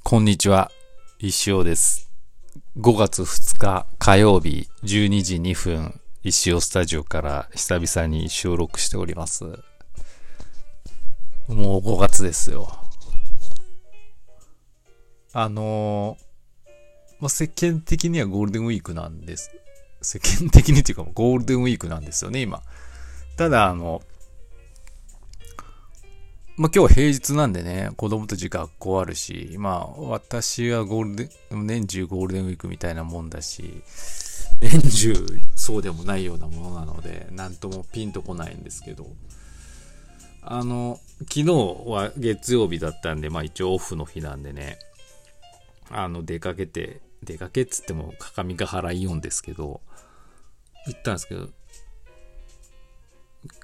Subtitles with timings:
[0.00, 0.70] こんにちは、
[1.18, 2.10] 石尾です。
[2.78, 9.44] 5月2日火曜日12時2分、石尾スタジオから久々に収録しております。
[11.48, 12.72] もう5月ですよ。
[15.32, 16.16] あの
[17.20, 19.50] まあ、世間的にはゴールデンウィークなんです。
[20.00, 22.62] 世間的にっていうかゴールデンウィークなんですよね、今。
[23.36, 24.02] ただ、あの、
[26.56, 33.82] まあ、今日平日なんでね、子供たち学校あるし、まあ、私はゴールデン、年中ゴールデンウィークみたいなもんだし、
[34.60, 35.14] 年中
[35.56, 39.06] そうでもないようなものなので、なんともピンとこないんですけど、
[40.42, 41.44] あの、昨日
[41.86, 44.78] は月曜日だったんで、まあ一応オフの日なんでね、
[45.90, 49.80] あの、出かけて、出かけっつっても、各務原イオンですけど、
[50.86, 51.48] 行ったんですけど、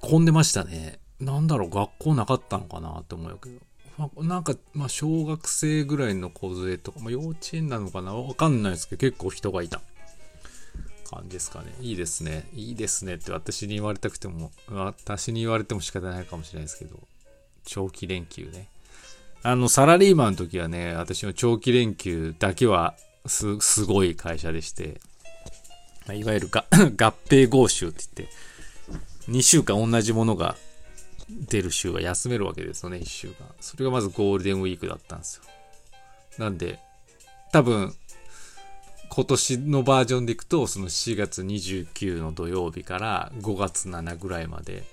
[0.00, 1.00] 混んでましたね。
[1.20, 3.56] なんだろう、学校なかったのかなって思うけど。
[3.98, 8.14] まあなんか、まあ、小学生ぐらいの子連れとか、まあ、幼稚園なのかな？
[8.14, 9.80] わかんないですけど、結構人がいた
[11.10, 11.74] 感じですかね。
[11.80, 12.48] いいですね。
[12.52, 16.98] いいですねって私に言われたくても、私に言われても仕方ないかもしれないですけど、
[17.64, 18.68] 長期連休ね。
[19.42, 25.00] あの、サラリーマンの時はね、私の長期連休だけはす、すごい会社でして、
[26.06, 30.56] まいわゆるが 合併合衆って言って、2週間同じものが
[31.28, 33.46] 出る週は休めるわけですよね、1週間。
[33.60, 35.42] それがまずゴールデンウィークだったんですよ。
[36.38, 36.78] なんで、
[37.52, 37.94] 多分、
[39.08, 44.84] 今年のバージョンでいくと、その4月29の土曜日から5月7ぐらいまで、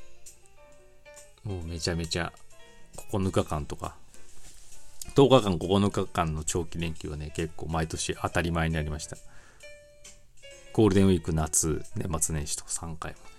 [1.44, 2.31] もうめちゃめちゃ
[3.11, 3.95] 9日間とか、
[5.15, 9.17] 10日間、9日間の長期連休はね、結構毎年当たり前になりました。
[10.71, 13.33] ゴールデンウィーク、夏、年末年始と3回も。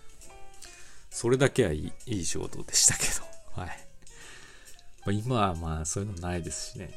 [1.14, 3.22] それだけはいいいい仕事でしたけど、
[3.62, 3.68] はい。
[3.68, 3.74] ま
[5.06, 6.92] あ、今はまあそういうのないですしね。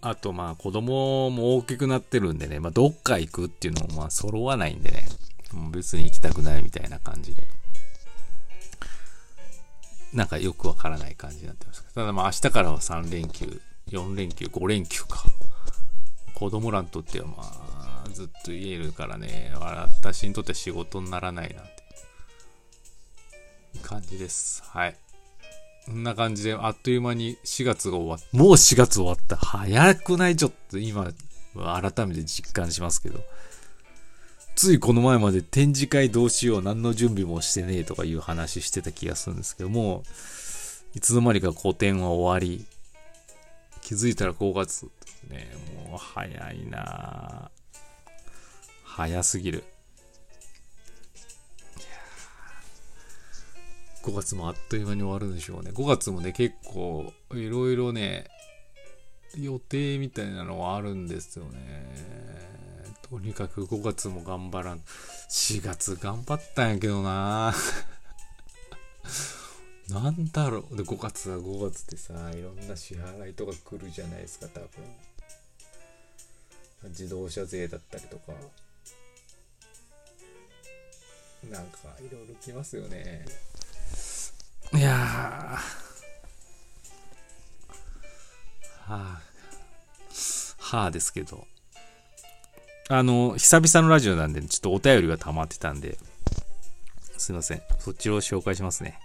[0.00, 5.06] あとまあ子供も大きくなってるんでね、まあどっか行くっていうのもまあ揃わないんでね、
[5.52, 7.44] もう別に行きたくないみたいな感じで。
[10.12, 11.94] なんかよくわからない感じになってますけど。
[11.94, 13.60] ただまあ明日からは3連休、
[13.90, 15.22] 4連休、5連休か。
[16.34, 21.75] 子供らにとってはまあずっと家いるからね、私にとっては仕事にならないなっ。
[23.82, 24.62] 感じです。
[24.64, 24.96] はい。
[25.86, 29.36] こんな感じで、あっという間に4月が終わっもう4月終わった。
[29.36, 31.12] 早くないちょっと今、
[31.54, 33.20] 改めて実感しますけど。
[34.56, 40.02] ついこの前まで展示会どうしよう、何の準備もしてねえとかいう話してた気がするんですけども、
[40.94, 42.64] いつの間にか個展は終わり、
[43.82, 44.88] 気づいたら5月
[45.28, 45.50] ね、
[45.88, 47.50] もう早いな
[48.82, 49.64] 早すぎる。
[54.06, 55.72] 5月もあっという間に終わるんでしょうね。
[55.72, 58.28] 5月もね、結構、いろいろね、
[59.36, 61.90] 予定みたいなのはあるんですよね。
[63.10, 64.78] とにかく5月も頑張らん。
[65.28, 67.52] 4月頑張ったんやけどな
[69.90, 70.76] なんだろう。
[70.76, 74.68] で、5月は5月でさ、いろんな支払いとか来るじゃないですか、多分。
[76.90, 78.32] 自動車税だったりとか。
[81.50, 83.24] なんか、いろいろ来ますよね。
[84.74, 84.96] いやー。
[84.96, 85.60] は
[88.88, 89.20] あ、
[90.58, 91.46] はあですけど。
[92.88, 95.98] あの、久々のラジオなんで、ちょっとお便りが溜まってたんで、
[97.18, 97.62] すいません。
[97.78, 99.00] そっちを紹介しますね。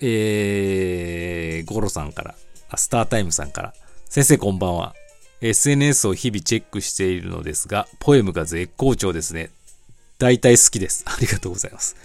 [0.00, 2.34] えー、ゴロさんから、
[2.70, 3.74] あスタータイムさんから、
[4.08, 4.94] 先生こんばんは。
[5.42, 9.50] SNS を日々チェックしているのですが、ポエムが絶好調ですね。
[10.18, 11.04] 大体好きです。
[11.06, 11.96] ありがとうございます。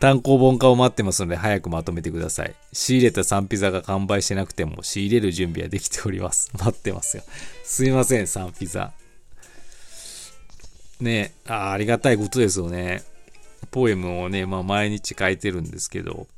[0.00, 2.54] 単行本化を待ってますので早くまとめてください。
[2.72, 6.50] 仕入れたサンピザが完売してなくても仕入れる準備はできております。
[6.58, 7.24] 待ってますよ。
[7.64, 8.92] すいません、サンピザ。
[11.00, 13.02] ねあありがたいことですよね。
[13.70, 16.28] ポエムをね、まあ毎日書いてるんですけど、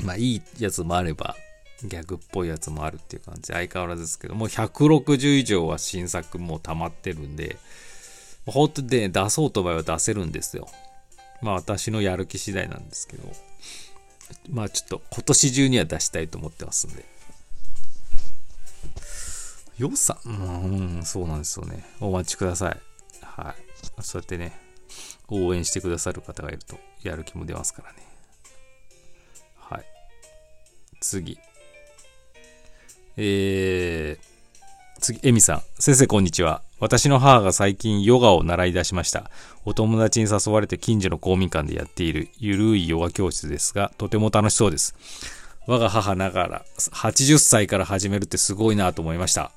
[0.00, 1.36] まあいいやつもあれば、
[1.84, 7.58] 逆っぽいやつもあるっていう感じ相変わらずですけど、もう160以上は新作もう溜まってるんで、
[8.46, 10.68] 本当にね、出そうと思えば出せるんですよ。
[11.42, 13.32] まあ私のやる気次第なんですけど、
[14.50, 17.04] まあちょっと今年中には出したいと思ってますんで。
[19.78, 20.30] 予算う
[21.00, 21.84] ん、そうなんですよね。
[22.00, 22.80] お待ちください。
[23.22, 24.02] はい。
[24.02, 24.58] そうやってね、
[25.28, 27.98] 応援してくださる方がいると、やる気も出ますからね。
[29.56, 29.84] はい。
[31.00, 31.38] 次。
[33.18, 35.62] えー、次、エミさん。
[35.78, 36.62] 先生、こんにちは。
[36.78, 39.30] 私の母が最近ヨガを習い出しました。
[39.64, 44.94] お友達に誘われて近所の公民館でやっているゆるいヨガ教室ですが、とても楽しそうです。
[45.66, 49.50] 我が母ながら80歳から始めるってすごいなと思いました。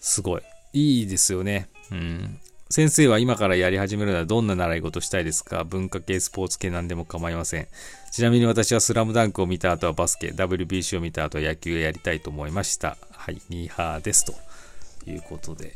[0.00, 0.42] すごい。
[0.72, 1.68] いいですよね。
[1.90, 2.38] うん。
[2.70, 5.64] 先生は今からやり始めるならどんな習い事したいですか？
[5.64, 7.68] 文化系、スポーツ系なんでも構いません。
[8.12, 12.96] ちなみに私はスラムダンクを見た後はバスケ、WBC を見た後は野球をやりたいと思いました。
[13.10, 14.24] はい、ミーハーです。
[14.24, 14.34] と
[15.10, 15.74] いうことで、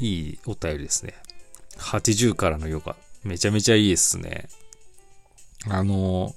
[0.00, 1.14] いいお便りですね。
[1.78, 2.96] 80からのヨガ。
[3.22, 4.48] めちゃめちゃいいですね。
[5.68, 6.34] あの、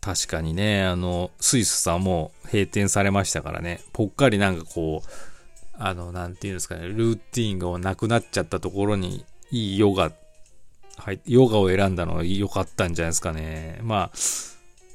[0.00, 5.08] 確かにね、あの、スイスさんも閉店されましたからね、ぽっかりなんかこう、
[5.78, 10.12] あの、なんていうんですかね、ルーティンがなくなっちゃったところに、いいヨガ、
[10.96, 13.78] はい、ヨガを選んだのは良かったんじゃないですかね。
[13.82, 14.18] まあ、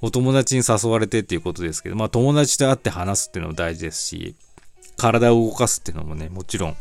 [0.01, 4.35] お友達に誘われてっていうことですけど、まあ友達と会って話すっていうのも大事ですし、
[4.99, 6.77] 体を動かすっていうのもね、もちろん、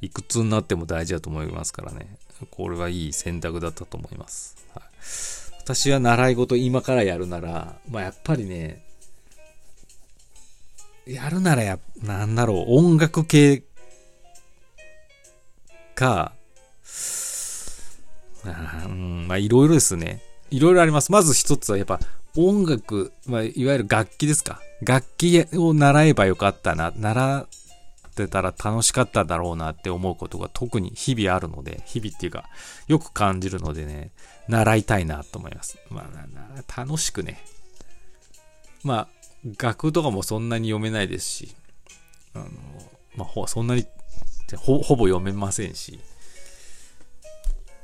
[0.00, 2.16] いくつになっても大事だと思いますからね。
[2.50, 4.56] これはいい選択だったと思います。
[4.74, 8.84] はい私は習い事今からやるなら、まあやっぱりね、
[11.06, 13.62] やるならや、なんだろう、音楽系
[15.94, 16.32] か、
[18.44, 20.20] うん、まあいろいろですね。
[20.52, 21.10] いろいろあります。
[21.10, 21.98] まず一つはやっぱ
[22.36, 24.60] 音楽、まあいわゆる楽器ですか。
[24.82, 27.46] 楽器を習えばよかったな、習っ
[28.14, 32.44] てたら楽しかっただろうなって思うことが特に日々あるので、日々っていうか、
[32.86, 34.10] よく感じるのでね、
[34.48, 35.78] 習いたいなと思います。
[35.88, 36.08] ま
[36.76, 37.42] あ、楽しくね。
[38.84, 39.08] まあ、
[39.58, 41.54] 楽とかもそんなに読めないですし、
[42.34, 42.46] あの、
[43.16, 43.86] まあ、そんなに
[44.56, 45.98] ほ、ほぼ読めませんし、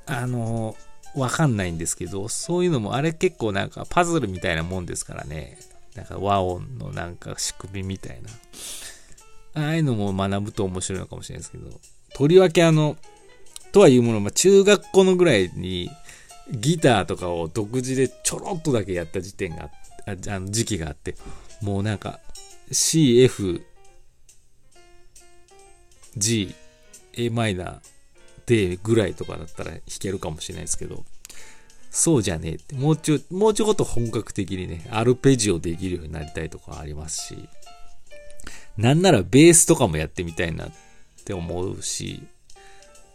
[0.06, 0.76] あの、
[1.14, 5.58] わかんないんですけど、そういうのも、あれ結構なんかパズルみたいなもんですからね。
[5.94, 8.20] なんか和音のなんか仕組みみたい
[9.54, 9.62] な。
[9.62, 11.80] ああいうのも学ぶと面白いのかもしれないですけど、
[12.14, 12.96] とりわけあの、
[13.72, 15.90] とはいうもの、まあ、中学校のぐらいに、
[16.50, 19.70] ギターとかを独自でちょろっとだけやった時点が
[20.06, 21.14] ああの時期があって
[21.60, 22.20] もうなんか
[22.70, 23.62] CF
[26.16, 26.54] G
[27.14, 27.78] A マイナー
[28.48, 31.04] D ぐらいとかだったら弾けるかもしれないですけど
[31.90, 32.74] そうじゃねえって。
[32.74, 37.48] もうちょ、もうちょこっと本格的にね、アルペジオできるようになりたいとかありますし、
[38.76, 40.70] なんならベースとかもやってみたいなっ
[41.24, 42.22] て思うし、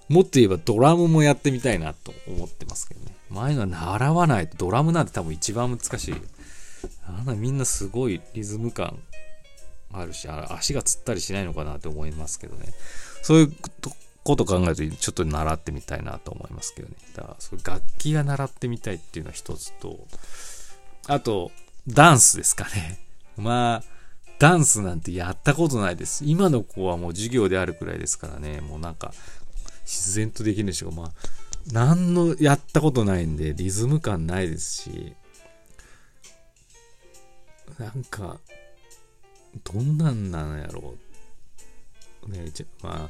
[0.10, 3.16] もっと言えばドラムもやってみたいなと思ってますけどね。
[3.30, 6.16] 前のは習わないとドラムなんて多分一番難しい。
[7.08, 9.00] あんなみんなすごいリズム感
[9.92, 12.74] あるし、足がつったりしないのかなって思いますけどね。
[13.22, 13.54] そういう
[14.24, 16.96] こと考えるとちょっと習ってみたいなと思いますけどね。
[17.16, 20.08] だからそ楽器が習ってみたいっていうのは一つと、
[21.08, 21.52] あと、
[21.88, 23.00] ダンスですかね。
[23.36, 23.84] まあ、
[24.40, 26.24] ダンスなんてやったことないです。
[26.26, 28.62] 今の子はもう授業であるくらいですからね。
[28.62, 29.14] もうなんか、
[29.86, 31.12] 自然とできるんでしょうまあ、
[31.72, 35.16] 何のやったことないんで、リズム感ないですし、
[37.78, 38.40] なんか、
[39.64, 42.32] どんなんなんやろう。
[42.32, 43.10] ねじま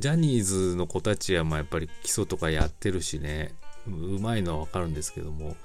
[0.00, 3.54] ジャニーズの子たちはまあやっぱり基礎とかやってるしね、
[3.86, 5.56] うまいのはわかるんですけども、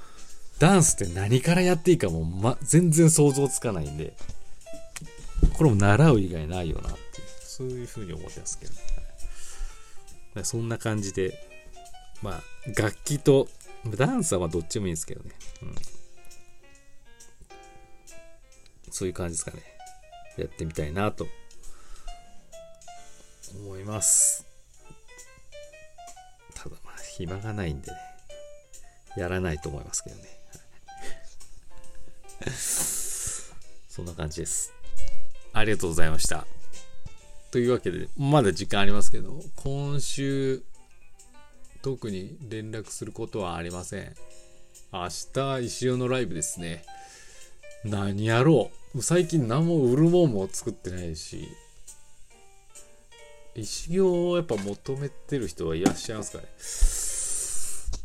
[0.60, 4.14] ダンスって何からやっていいかもう、ま、全然想像つかないんで、
[5.54, 10.44] これも習う以外ないよなっていう、そういうふうに思ってますけどね。
[10.44, 11.34] そんな感じで、
[12.22, 12.44] まあ、
[12.78, 13.48] 楽器と、
[13.96, 15.32] ダンスはまあどっちもいいんですけどね。
[15.62, 15.76] うん。
[18.92, 19.64] そういう感じですかね。
[20.38, 21.26] やってみたいなと
[23.62, 24.46] 思います。
[26.54, 27.98] ただまあ、暇がないんでね。
[29.18, 30.24] やらないと思いますけどね。
[33.88, 34.74] そんな感じです。
[35.54, 36.46] ありがとうございました。
[37.52, 40.64] というわけで、まだ時間ありますけど、今週、
[41.82, 44.16] 特に連絡することはありません。
[44.92, 46.84] 明日、石尾のライブですね。
[47.86, 51.48] 何やろう最近何も売るもんも作ってないし、
[53.56, 56.44] 石行をやっぱ求めてる人はいらっしゃいますかね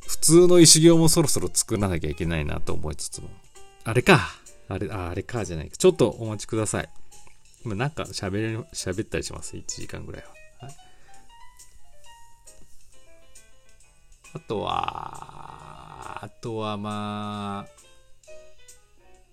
[0.07, 3.28] 普通の石行もそろそろ作らなきゃいけないなと思いつつも。
[3.85, 4.21] あれか
[4.69, 5.71] あれ、ああれかじゃない。
[5.71, 6.88] ちょっとお待ちください。
[7.64, 10.40] 今なんか喋れ、喋ったりします？1時間ぐらいは。
[14.33, 17.80] あとは、あとはまあ、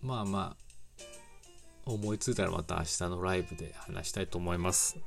[0.01, 1.11] まあまあ、
[1.85, 4.97] 思いついたらまた明日のライブで話したいと思います。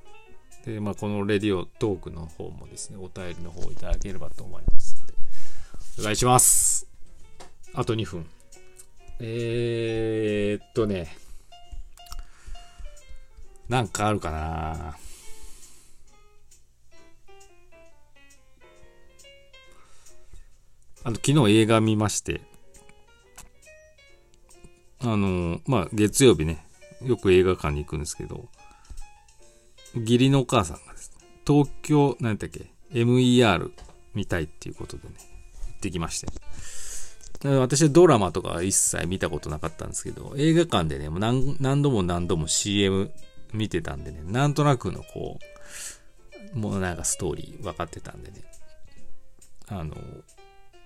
[0.64, 5.14] で、まあこのレディオトークの方もですね、お便りの方をいただければと思いますので、
[6.00, 6.86] お願いします。
[7.74, 8.26] あと2分。
[9.20, 11.16] えー、っとね、
[13.68, 14.96] なんかあるかな。
[21.02, 22.42] あの、昨日映画見まして、
[24.98, 26.66] あの、まあ、月曜日ね、
[27.02, 28.48] よく映画館に行くんですけど、
[29.94, 33.70] 義理のお母さんがですね、東京、なんだっけ、MER
[34.14, 35.14] 見たいっていうことでね、
[35.68, 36.26] 行ってきまして。
[37.42, 43.10] 私はドラマとか一切見たことなかったんですけど、映画館でね、もう何何度も何度も CM
[43.54, 45.38] 見てたんでね、なんとなくのこ
[46.54, 48.42] う、もうなんかストーリー分かってたんでね、
[49.68, 49.96] あの、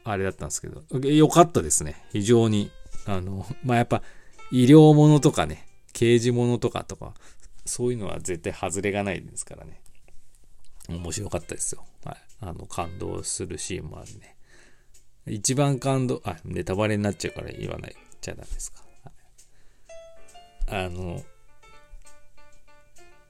[0.04, 2.04] あれだったんですけど、よかったですね。
[2.12, 2.70] 非常に。
[3.06, 4.02] あの、まあ、やっぱ、
[4.50, 7.14] 医療ものとかね、刑事ものとかとか、
[7.64, 9.80] そういうのは絶対外れがないですからね。
[10.88, 11.84] 面白かったですよ。
[12.04, 12.16] はい。
[12.40, 14.36] あの、感動するシーンもあるね。
[15.26, 18.84] 一番感動、あ、ネタバレになっちゃうから言わないじゃダメですか。
[20.68, 21.22] はい、あの、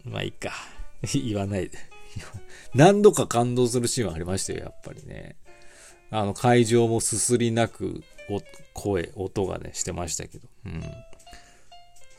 [0.05, 0.53] まあいいか。
[1.03, 1.79] 言わないで。
[2.75, 5.37] 何度か感動するシーンはありましたよ、やっぱりね。
[6.11, 8.03] あの、会場もすすりなく
[8.73, 10.49] 声、音がね、してましたけど。
[10.67, 10.83] うん。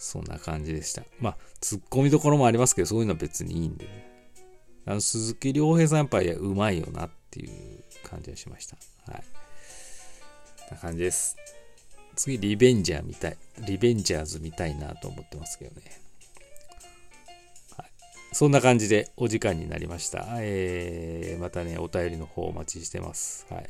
[0.05, 1.01] そんな感じでした。
[1.19, 4.07] まあ、突っ込みどころもありますけど、そういうのは別にいいんでね。
[4.85, 8.77] あの、鈴木亮平さんやっぱりうまいよなっていう感じがしました。
[9.11, 9.23] はい。
[10.69, 11.35] な感じです。
[12.15, 13.37] 次、リベンジャー見たい。
[13.65, 15.81] リベンジャーズ見たいなと思ってますけどね。
[17.75, 17.91] はい。
[18.31, 20.23] そんな感じでお時間になりました。
[20.37, 23.47] えー、またね、お便りの方お待ちしてます。
[23.49, 23.69] はい。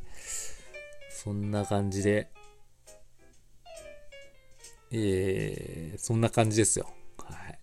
[1.10, 2.28] そんな感じで、
[4.98, 6.88] えー、そんな感じですよ。
[7.18, 7.60] はい。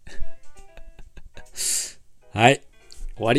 [2.39, 2.62] はい。